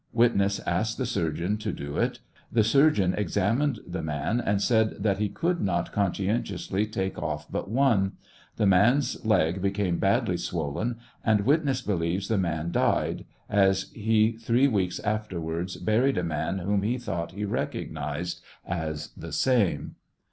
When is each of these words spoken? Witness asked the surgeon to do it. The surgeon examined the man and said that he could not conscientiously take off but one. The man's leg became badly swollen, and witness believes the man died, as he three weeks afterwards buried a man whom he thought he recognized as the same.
Witness 0.13 0.59
asked 0.61 0.97
the 0.97 1.05
surgeon 1.05 1.57
to 1.59 1.71
do 1.71 1.97
it. 1.97 2.21
The 2.51 2.63
surgeon 2.63 3.13
examined 3.13 3.81
the 3.85 4.01
man 4.01 4.39
and 4.41 4.59
said 4.59 5.03
that 5.03 5.19
he 5.19 5.29
could 5.29 5.61
not 5.61 5.91
conscientiously 5.91 6.87
take 6.87 7.21
off 7.21 7.45
but 7.51 7.69
one. 7.69 8.13
The 8.55 8.65
man's 8.65 9.23
leg 9.23 9.61
became 9.61 9.99
badly 9.99 10.37
swollen, 10.37 10.97
and 11.23 11.41
witness 11.45 11.83
believes 11.83 12.29
the 12.29 12.39
man 12.39 12.71
died, 12.71 13.25
as 13.47 13.91
he 13.93 14.31
three 14.31 14.67
weeks 14.67 14.97
afterwards 15.01 15.77
buried 15.77 16.17
a 16.17 16.23
man 16.23 16.57
whom 16.57 16.81
he 16.81 16.97
thought 16.97 17.33
he 17.33 17.45
recognized 17.45 18.41
as 18.65 19.09
the 19.15 19.31
same. 19.31 19.97